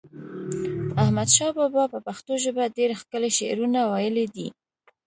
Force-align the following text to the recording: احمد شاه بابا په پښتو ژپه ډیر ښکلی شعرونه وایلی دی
احمد 1.01 1.29
شاه 1.35 1.51
بابا 1.57 1.83
په 1.93 1.99
پښتو 2.07 2.33
ژپه 2.43 2.65
ډیر 2.77 2.89
ښکلی 2.99 3.31
شعرونه 3.37 3.79
وایلی 3.91 4.25
دی 4.35 4.47